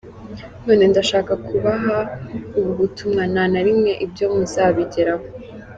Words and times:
None 0.65 0.83
ndashaka 0.91 1.33
kubaha 1.47 1.97
ubu 2.59 2.71
butumwa: 2.79 3.21
nta 3.31 3.43
na 3.51 3.61
rimwe 3.65 3.91
ibyo 4.05 4.25
muzabigeraho. 4.33 5.25